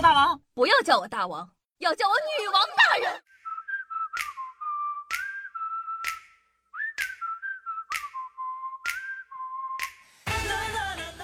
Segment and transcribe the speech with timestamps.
[0.00, 3.22] 大王，不要叫我大王，要叫我女王大人。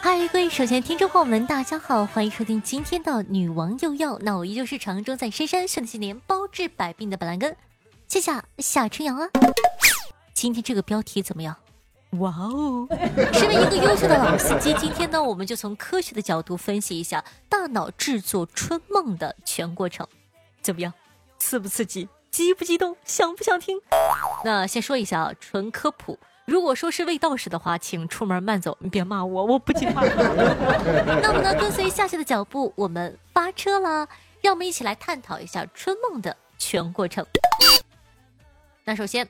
[0.01, 4.18] 嗨，各位首先听众朋友们，大家好，欢迎收听今天的女王又要。
[4.18, 7.57] 那我依旧是常中在深山训了些年，包治百病的板蓝根，
[8.07, 9.29] 谢谢夏春阳啊。
[10.35, 11.57] 今天这个标题怎么样？
[12.12, 12.88] 哇哦！
[13.34, 20.08] 身为一个优秀的老司机，今天呢，我们就从科学的角度分析一下大脑制作春梦的全过程，
[20.63, 20.93] 怎么样？
[21.39, 22.08] 刺不刺激？
[22.30, 22.96] 激不激动？
[23.04, 23.79] 想不想听？
[24.43, 26.18] 那先说一下啊，纯科普。
[26.46, 30.00] 如果说是未道士的话，请出门慢走，你别骂我，我不听话。
[31.21, 34.08] 那么呢，跟随夏夏的脚步，我们发车啦！
[34.41, 37.27] 让我们一起来探讨一下春梦的全过程。
[38.84, 39.28] 那首先。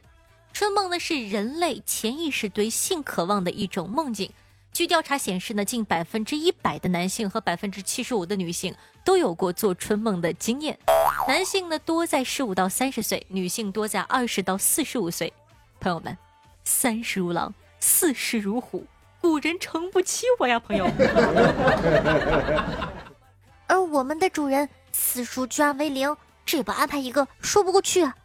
[0.52, 4.30] 春梦呢是人类潜意识对性渴望的一种梦境。
[4.72, 10.78] 据调查显示呢，近百分之一百的男性和百分之七十五的女性都有过做春梦的经验。
[11.26, 15.32] 男性呢多在十五到三十岁，女性多在二十到四十五岁。
[15.80, 16.16] 朋友们，
[16.64, 18.86] 三十如狼，四十如虎，
[19.20, 20.86] 古人诚不欺我呀，朋友。
[23.66, 26.16] 而我们的主人次数居然为零，
[26.50, 28.16] 这不安排一个说不过去啊，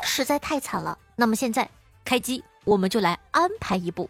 [0.00, 0.96] 实在太惨了。
[1.16, 1.68] 那么现在
[2.04, 4.08] 开机，我们就来安排一部。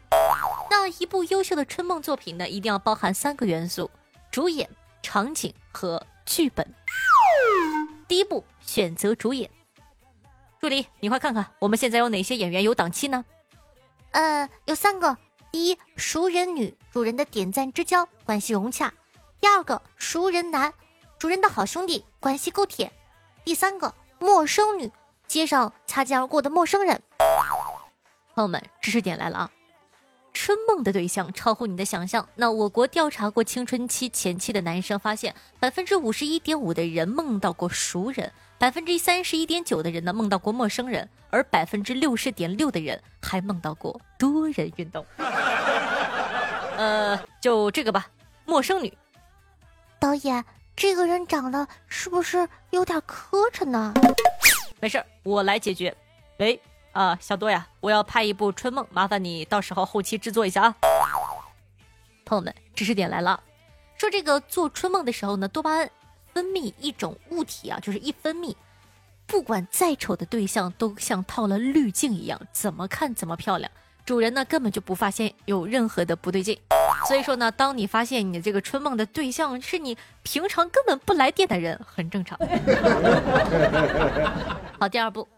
[0.71, 3.91] 那一部优秀的春梦作品呢，一定要包含三个元素：
[4.31, 4.69] 主演、
[5.03, 6.71] 场景和剧本。
[8.07, 9.51] 第一步，选择主演。
[10.61, 13.25] 助理，你快看看我们现在有哪些演员有档期呢？
[14.11, 15.17] 呃，有三个：
[15.51, 18.91] 第一，熟人女，主人的点赞之交，关系融洽；
[19.41, 20.75] 第二个，熟人男，
[21.19, 22.91] 主人的好兄弟，关系够铁；
[23.47, 24.91] 第三个，陌生女。
[25.29, 27.01] 街上擦肩而过的陌生人，
[28.35, 29.51] 朋友们，知识点来了啊！
[30.33, 32.29] 春梦的对象超乎你的想象。
[32.35, 45.07] 那我国调查过青春期前期的男生，发现百分之五十一点五的人梦到过熟人，百分之三十一点九的人呢梦到过陌生人，而百分之六十点六的人还梦到过多人运动。
[46.77, 48.09] 呃，就这个吧，
[48.45, 48.93] 陌生女。
[50.01, 50.45] 导演，
[50.77, 53.95] 这个人长得是不是有点磕碜呢？
[54.79, 55.97] 没事，我来解决。
[56.39, 56.61] 喂，
[56.93, 60.77] 啊，小多呀，我要拍一部春梦，麻烦你到时候后期制作一下啊。
[62.27, 63.43] 朋友们，知识点来了，
[63.97, 65.91] 说这个做春梦的时候呢，多巴胺
[66.35, 68.55] 分泌一种物体啊，就是一分泌，
[69.27, 73.73] 不管再丑的对象都像套了滤镜一样，怎么看怎么漂亮，
[74.07, 76.59] 主人呢根本就不发现有任何的不对劲。
[77.07, 82.39] 所以说呢，当你发现你这个春梦的对象是你平常根本不来电的人，很正常。
[84.79, 85.29] 好，第二步，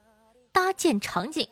[0.52, 1.48] 搭建场景。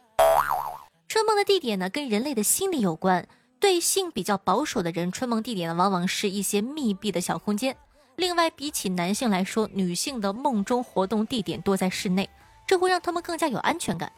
[1.08, 3.26] 春梦的地点呢，跟人类的心理有关。
[3.58, 7.74] 对性比较保守的人，春梦地点呢，往往是一些密闭的小空间。
[8.16, 12.28] 另外，比起男性来说，女性的梦中活动地点多在室内，
[12.66, 14.12] 这会让他们更加有安全感。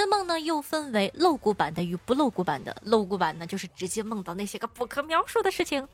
[0.00, 2.76] 那梦呢，又分为露骨版的与不露骨版的。
[2.84, 5.84] 露骨版呢，就是直接梦到那些个不可描述的事情；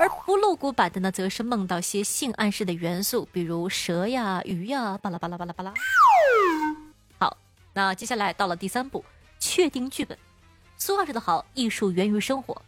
[0.00, 5.72] 而不露骨版的呢，则是梦到些性暗示的元素，比如蛇呀、鱼呀，巴拉巴拉巴拉巴拉。
[7.18, 7.36] 好，
[7.72, 9.04] 那接下来到了第三步，
[9.38, 10.18] 确定剧本。
[10.76, 12.60] 俗话说得好，艺术源于生活。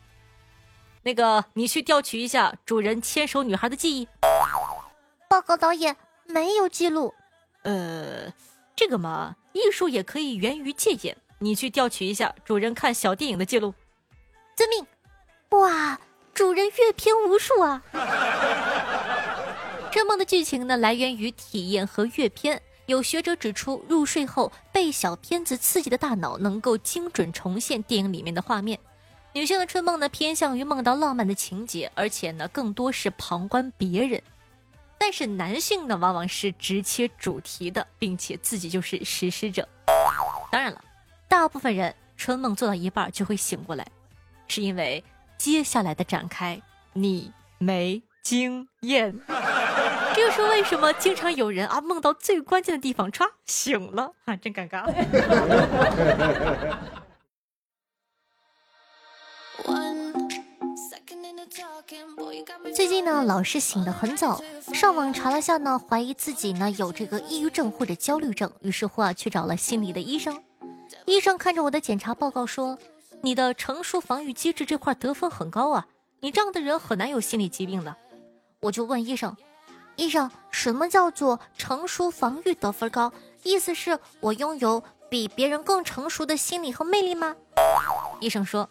[1.03, 4.09] 那个，你去调取一下主人牵手女孩的记忆。
[5.29, 5.97] 报告导演，
[6.27, 7.13] 没有记录。
[7.63, 8.33] 呃。
[8.77, 11.17] 这个嘛，艺术也可以源于借鉴。
[11.39, 13.75] 你去调取一下主人看小电影的记录。
[14.57, 14.87] 遵命。
[15.51, 16.01] 哇，
[16.33, 17.83] 主人阅片无数啊！
[19.93, 22.61] 这梦的剧情呢，来源于体验和阅片。
[22.87, 28.79] 有学者指出，入睡后被小片子刺激的大脑能够精准重现电影里面的画面。
[29.33, 34.23] 女性的春梦呢，偏向于梦到浪漫的情节，而且呢，更多是旁观别人。
[35.07, 39.69] 但是男性呢，往往是直切主题的，并且自己就是实施者。
[40.51, 40.83] 当然了，
[41.29, 43.87] 大部分人春梦做到一半就会醒过来，
[44.49, 45.05] 是因为
[45.37, 46.59] 接下来的展开
[46.95, 49.15] 你没经验。
[50.15, 54.87] 这就是为什么经常有人啊梦到最关键的地方歘醒了啊，真尴尬。
[62.75, 64.41] 最近呢，老是醒得很早，
[64.73, 70.43] 上网查了下呢，怀疑自己呢有这个抑郁症或者焦虑症，于是乎啊去找了心理的医生。
[71.07, 72.79] 医生看着我的检查报告说
[73.23, 75.87] ：“你的成熟防御机制这块得分很高啊，
[76.21, 77.95] 你这样的人很难有心理疾病的。”
[78.61, 79.37] 我就问医生
[79.97, 83.13] ：“医生，什么叫做成熟防御得分高？
[83.43, 87.37] 意思是我拥有比别人更成熟的心理和魅力吗？”
[88.21, 88.69] 医生说：“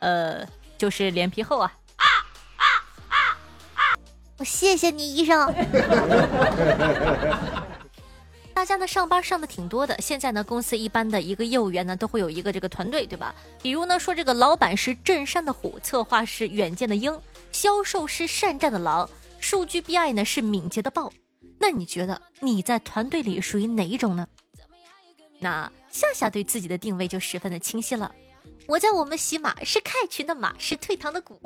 [0.00, 0.46] 呃，
[0.78, 1.72] 就是脸皮厚啊。”
[4.38, 5.52] 我谢谢你，医生。
[8.52, 13.34] 大家呢上班上的挺多的，现在呢公司一般的一个业务员呢都会有一个这个团队，对吧？
[13.60, 17.20] 比如呢说这个老板是镇山的虎，策划是远见的鹰，
[17.52, 19.10] 销售是善战的狼，
[19.40, 21.12] 数据 BI 呢是敏捷的豹。
[21.58, 24.26] 那你觉得你在团队里属于哪一种呢？
[25.40, 28.10] 那夏夏对自己的定位就十分的清晰了，
[28.66, 31.40] 我在我们喜马是开群的马，是退堂的鼓。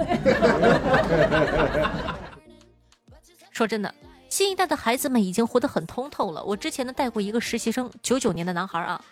[3.58, 3.92] 说真的。
[4.28, 6.44] 新一代的孩子们已经活得很通透了。
[6.44, 9.02] 我之前呢带过一个实习生，九九年的男孩啊，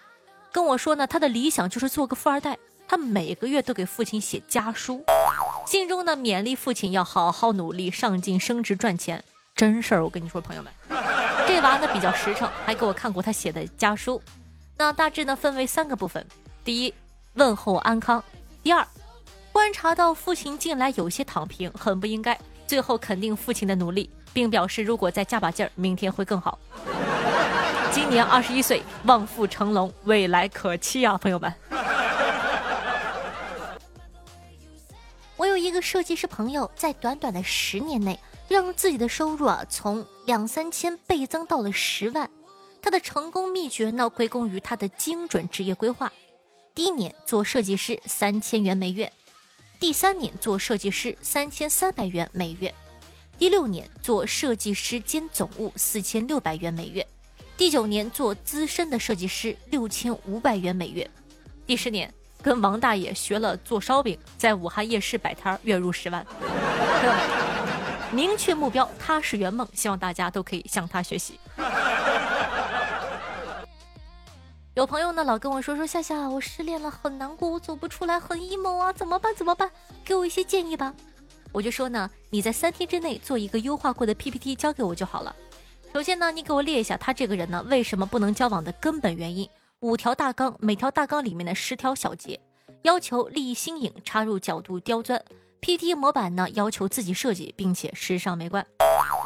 [0.52, 2.56] 跟我说呢，他的理想就是做个富二代。
[2.88, 5.02] 他每个月都给父亲写家书，
[5.66, 9.24] 信中呢勉励父亲要好好努力、上进、升职、赚钱。
[9.56, 10.72] 真事儿，我跟你说，朋友们，
[11.48, 14.22] 这娃呢比较实诚，还给我看过他写的家书。
[14.76, 16.24] 那大致呢分为三个部分：
[16.62, 16.94] 第一，
[17.34, 18.20] 问候安康；
[18.62, 18.86] 第二，
[19.50, 24.10] 观察到父亲近来有些躺平，很不应该；最后肯定父亲的努力。
[24.32, 26.58] 并表示，如果再加把劲儿，明天会更好。
[27.90, 31.50] 今年二十一岁，望父成龙，未来可期啊，朋友们！
[35.38, 42.28] 我有一个设计师朋友，在短短的十年内，让自己的收入啊从两三千倍增到了十万。
[42.82, 46.12] 他的成功秘诀呢，归功于他的精准职业规划。
[46.74, 49.10] 第一年做设计师三千元每月，
[49.78, 52.72] 第三年做设计师三千三百元每月。
[53.38, 57.06] 第六年做设计师兼总务四千六百元每月，
[57.58, 61.08] 第九年做资深的设计师六千五百元每月，
[61.66, 66.26] 第十年跟王大爷学了做烧饼，在武汉夜市摆摊月入十万。
[68.10, 71.38] 明确目标，踏实圆梦，希望大家都可以向他学习。
[74.76, 79.34] 有朋友呢老跟我说说夏夏，我失恋了，很难过，我走不出来，很 emo 啊，怎么办？
[79.34, 79.70] 怎么办？
[80.04, 80.94] 给我一些建议吧。
[81.50, 85.34] 我就说呢，你在三天之内做一个优化过的 PPT 交给我就好了。
[85.94, 89.48] 首先呢，你给我列一下他这个人呢为什么不能交往的根本原因，
[89.80, 92.38] 五条大纲，每条大纲里面的十条小节，
[92.82, 95.24] 要求立意新颖，插入角度刁钻。
[95.62, 98.66] PPT 模板呢要求自己设计，并且时尚美观。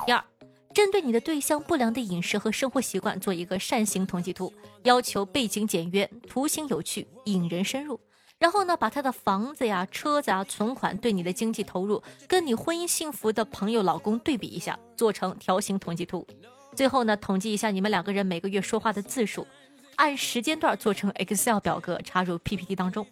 [0.06, 0.25] 第二，
[0.81, 4.50] 针对你的对象不良的饮食和生活习惯做一个扇形统计图，
[4.85, 8.00] 要求背景简约，图形有趣，引人深入。
[8.38, 16.27] 然后呢，把他的房子呀、车子啊、存款对你的经济投入，跟你婚姻幸福的朋友、老公对比一下，做成条形统计图。
[16.75, 19.47] 最后呢，统计一下你们两个人每个月说话的字数，
[19.97, 23.06] 按时间段做成 Excel 表格，插入 PPT 当中。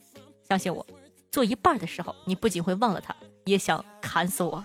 [0.49, 0.87] 相信我，
[1.31, 3.14] 做一半的时候，你不仅会忘了他，
[3.44, 4.64] 也想砍死我。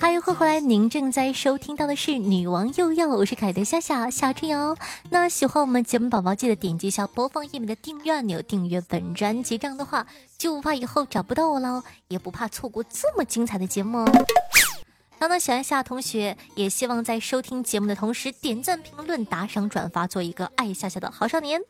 [0.00, 4.76] 欢迎回回来，您正在收听到的是《女王又要》，我是凯德夏夏夏春瑶。
[5.10, 10.06] 那喜欢我们节目宝宝，记得点击一下播放页面的订阅按钮，订阅本专辑，这样的话
[10.36, 14.12] 就不怕以后找不到我喽，也不怕错过这么精彩的节目哦。
[15.18, 21.60] 当当喜欢夏同学，也希望在收听节目的同时点赞、评论、打赏、转发，做一个爱夏夏的好少年。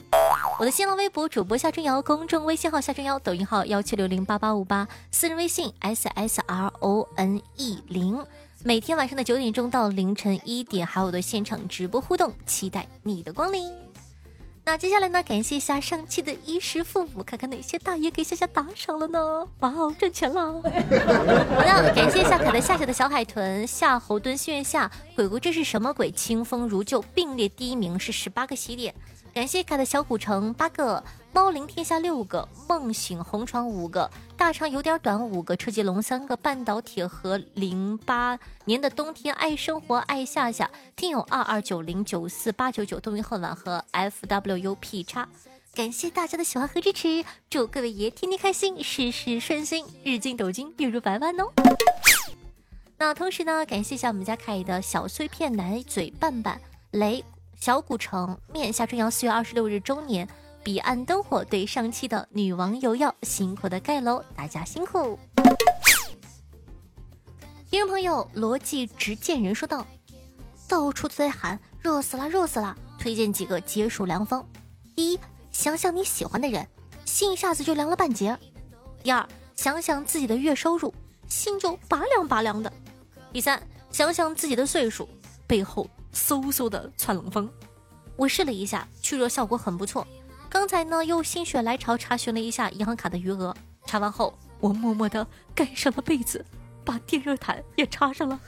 [0.59, 8.23] 我的新浪微博主播夏春瑶，公众微信号夏春瑶，抖音号幺七六零八八五八，私人微信 s s r o n e 零。
[8.65, 13.88] 每天晚上的九点钟到凌晨一点，还有我的现场直播互动，期待你的光临。
[14.69, 15.23] 那接下来呢？
[15.23, 19.49] 感谢一下上期的衣食父母，看看哪些大爷给夏夏打赏了呢？
[19.61, 20.53] 哇哦，挣钱了！
[20.53, 26.11] 好的，感谢一下凯的夏夏的小海豚夏侯惇心愿下鬼鬼这是什么鬼？
[26.11, 28.95] 清风如旧并列第一名是十八个洗脸。
[29.33, 45.29] 感谢卡的小古城八个，猫灵天下六个，梦醒红床五个，大肠有点短五个，车接龙三个，半岛铁盒零八年的冬天爱生活爱夏夏，听友二二九零九四八九九，冬云恨晚和 F W U P 叉，
[45.75, 51.53] 感谢大家的喜欢和支持，祝各位爷天天开心，事事顺心，日进斗金，月入百万哦。
[52.97, 57.25] 那同时呢，感谢一下我们家凯的小碎片奶嘴半半雷。
[57.61, 60.29] 小古城面夏春阳四月二十六日周年，
[60.63, 65.19] 彼岸灯火对上期的女王有药辛苦的盖楼，大家辛苦。
[67.71, 69.87] 听众朋友逻辑直见人说道
[70.69, 74.47] ：“到处都在喊热死了，热死了！”推荐几个解暑良方：
[74.95, 76.67] 第一，想想你喜欢的人，
[77.05, 78.37] 心一下子就凉了半截；
[79.03, 80.93] 第二，想想自己的月收入，
[81.29, 82.71] 心就拔凉拔凉的；
[83.33, 85.09] 第三，想想自己的岁数，
[85.47, 85.89] 背后。
[86.11, 87.49] 嗖嗖的窜冷风，
[88.17, 90.05] 我试了一下，去热效果很不错。
[90.51, 93.55] 刚才呢又心血来潮查询了一下银行卡的余额，
[93.87, 96.45] 查完后我默默的盖上了被子，
[96.85, 98.41] 把电热毯也插上了。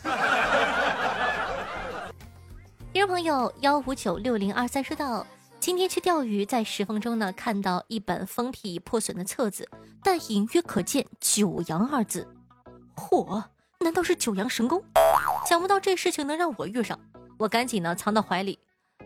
[2.92, 5.26] 听众朋友幺五九六零二三说道：
[5.60, 9.68] 今天去钓鱼，在石缝中呢看到一本封皮破损的册子，
[10.02, 12.26] 但隐约可见“九阳”二字。
[12.96, 13.44] 嚯，
[13.78, 14.82] 难道是九阳神功？
[15.46, 16.98] 想不到这事情能让我遇上，
[17.38, 18.58] 我赶紧呢藏到怀里。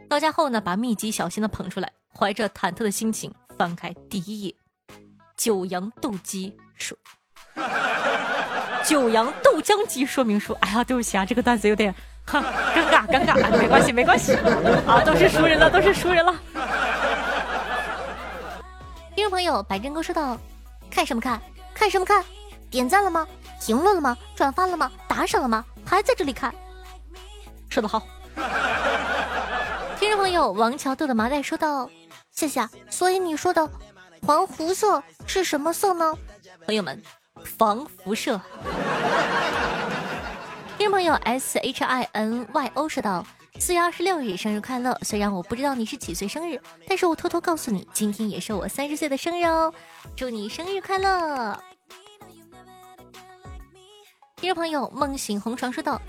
[0.09, 4.55] 到家后呢，把秘籍小心的捧出来，怀着忐忑的心情翻开第一页，
[5.37, 6.97] 《九阳斗鸡说》。
[8.85, 10.57] 九阳豆浆机说明书。
[10.61, 11.93] 哎呀，对不起啊，这个段子有点
[12.25, 12.41] 哈
[12.75, 13.59] 尴尬，尴尬。
[13.59, 14.35] 没关系，没关系
[14.87, 16.35] 啊，都是熟人了，都是熟人了。
[19.17, 20.39] 听众朋友，白真哥说道
[20.91, 21.41] ：“看什么看？
[21.75, 22.25] 看什么看？
[22.71, 23.27] 点赞了吗？
[23.61, 24.17] 评论了吗？
[24.37, 24.91] 转发了吗？
[25.09, 25.65] 打赏了吗？
[25.85, 26.55] 还在这里看？
[27.71, 28.03] 说得好。
[29.99, 31.89] 听众朋友，王桥豆的麻袋说道
[32.35, 32.69] ：“谢谢。
[32.91, 33.69] 所以你说的
[34.23, 36.15] 黄湖色是什么色呢？
[36.67, 37.03] 朋友们。
[37.59, 38.41] 防辐射。
[40.79, 43.27] 听众朋友 S H I N Y O 说道
[43.61, 44.97] ：“四月二十六日生日快乐！
[45.03, 49.75] 虽然我不知道你是几岁生日，但是我偷偷告诉你，今天也是我三十岁的生日哦，
[50.17, 51.61] 祝你生日快乐！”
[54.37, 56.01] 听众朋友梦醒红床说道：“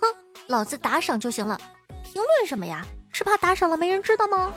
[0.00, 0.14] 哼，
[0.46, 1.58] 老子打赏就行了，
[2.04, 2.86] 评论什么呀？
[3.10, 4.52] 是怕打赏了没人知道吗？”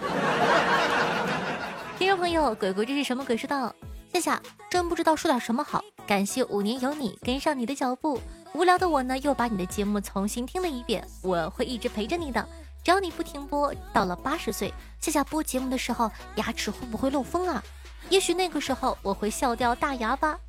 [2.17, 3.73] 朋友鬼鬼这是什么鬼说道
[4.11, 8.19] ：“夏夏，真不知道说点什么好。”感谢五年有你跟上你的脚步，
[8.53, 11.07] 无聊的我呢又把你的节目重新听了一遍。
[11.21, 12.43] 我会一直陪着你的，
[12.83, 13.71] 只要你不停播。
[13.93, 17.63] 到了八十岁，夏夏播节目的时候牙齿会不会漏风啊？
[18.09, 20.39] 也许那个时候我会笑掉大牙吧。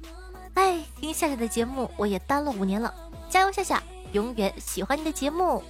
[0.55, 2.93] 哎，听夏夏的节目我也单了五年了，
[3.29, 3.83] 加油夏夏，
[4.13, 5.63] 永远喜欢你的节目。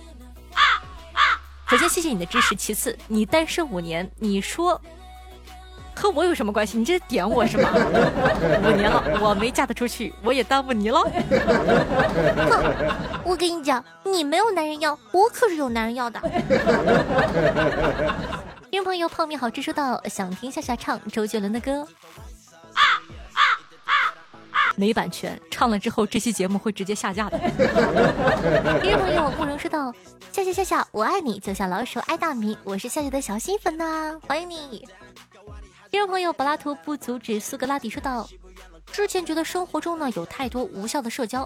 [1.67, 4.81] 首先谢谢你的支持，其次你单身五年，你说。
[5.99, 6.79] 和我有什么关系？
[6.79, 7.71] 你这是点我是吗？
[8.63, 11.01] 五年了，我没嫁得出去，我也耽误你了。
[11.03, 11.11] 哼，
[13.27, 16.21] 我跟你讲，你没有男人要，我可是有男人要的。
[18.71, 21.81] 听众朋友，泡面好吃说道：想听夏夏唱周杰伦的歌。
[22.75, 22.83] 啊
[23.35, 23.43] 啊
[23.91, 27.37] 啊没版权，唱了之后这期节目会直接下架的。
[28.81, 29.93] 听众朋友，慕容说道：
[30.31, 34.87] 夏夏夏夏，我爱你，就像老鼠爱大米，我是夏夏的小新粉呐，欢迎你。
[35.91, 38.29] 听众朋友，柏拉图不阻止苏格拉底说道
[38.93, 41.45] ：“之前觉得生活中呢有太多无效的社交，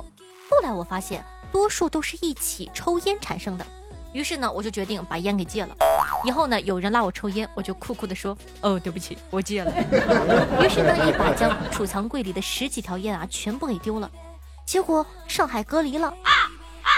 [0.50, 3.64] 后来我发现多数都是一起抽烟产生的。
[4.12, 5.76] 于是呢，我就决定把烟给戒了。
[6.24, 9.72] 以后呢，有人拉我抽烟，我就酷酷的说：‘哦，对不起，我戒了。’
[10.60, 14.10] 于是呢，一把将储藏柜里的十几条烟啊全部给丢了。
[14.66, 16.12] 结果上海隔离了，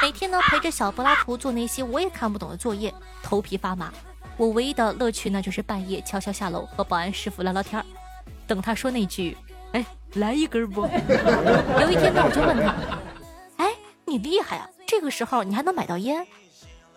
[0.00, 3.92] 每天呢陪着小柏拉图做那些我也看不懂的作业，头皮发麻。”
[4.36, 7.86] 我唯一的乐趣呢，就是半夜悄悄下楼和保安师傅聊聊天儿，
[8.46, 9.36] 等他说那句
[9.72, 10.82] “哎，来一根不？”
[11.80, 12.74] 有一天呢，我就问他
[13.64, 13.72] ：“哎，
[14.04, 16.26] 你厉害啊，这个时候你还能买到烟？”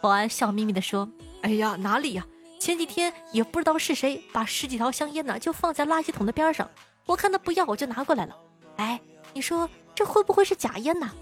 [0.01, 1.07] 保安笑眯眯地说
[1.43, 2.25] ：“哎呀，哪里呀？
[2.59, 6.67] 前几天也不知道是谁把十几条香烟呢就放在垃圾桶的边上，
[7.05, 8.35] 我看他不要，我就拿过来了。
[8.77, 8.99] 哎，
[9.33, 11.07] 你说这会不会是假烟呢？”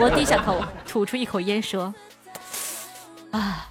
[0.00, 1.94] 我低下头，吐出一口烟，说
[3.30, 3.70] ：“啊。”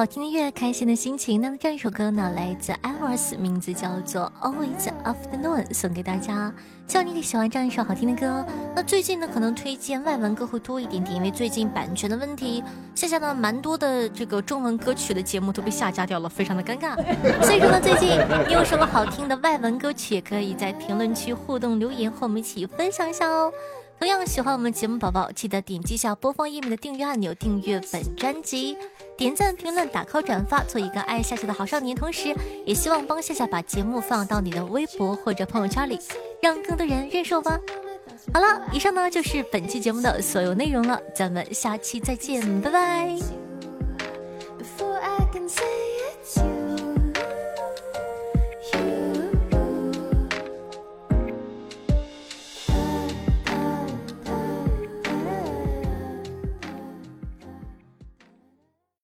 [0.00, 1.38] 好听的音乐，开心的心情。
[1.38, 6.50] 那么这样一首歌呢，来自 Iris，名字叫做 Always Afternoon，送给大家。
[6.88, 8.42] 希望你也喜欢这样一首好听的歌。
[8.74, 12.64] 那最近呢，可能推荐外文歌会多一点点，因为最近版权的问题，
[12.94, 16.96] 下下呢蛮多的这个中文歌曲的节目都被下架掉了，非常的尴尬。
[17.44, 23.52] 所以说呢，最近你有什么好听的外文歌曲，也可以在评论区互动留言，和我们一起分享一下哦。
[24.00, 28.74] 同样喜欢我们节目宝宝，记得点击下播放页面的订阅按钮，订阅本专辑，
[29.14, 31.94] 点赞、评论、打 call、转发，做一个爱夏夏的好少年。
[31.94, 36.00] 同时，也希望帮夏夏把节目放到你的微博或者朋友圈里，
[36.40, 37.60] 让更多人认识我吧。
[38.32, 43.18] 好了，以上呢就是本期节目的所有内容了，咱们下期再见，拜拜。
[44.58, 45.79] Before I can say